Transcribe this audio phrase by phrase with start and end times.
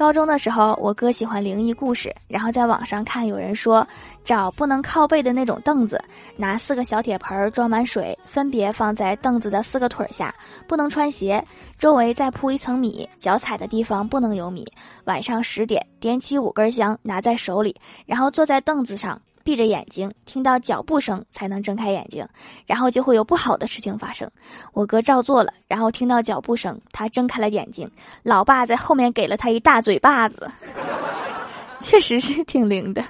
[0.00, 3.86] 高中的时候，我哥喜欢灵异故事，然后在网上看有人说，
[4.24, 6.02] 找不能靠背的那种凳子，
[6.38, 10.34] 拿四个小铁盆装满水，分别放在凳子的四个腿下，
[10.66, 11.44] 不能穿鞋，
[11.78, 14.66] 周围再铺一层米，脚踩的地方不能有米。
[15.04, 17.76] 晚上十点点起五根香，拿在手里，
[18.06, 19.20] 然后坐在凳子上。
[19.42, 22.26] 闭着眼睛，听到脚步声才能睁开眼睛，
[22.66, 24.30] 然后就会有不好的事情发生。
[24.72, 27.90] 我哥照做了，然后听到脚步声，他睁开了眼睛，
[28.22, 30.50] 老爸在后面给了他一大嘴巴子，
[31.80, 33.04] 确实是挺灵的。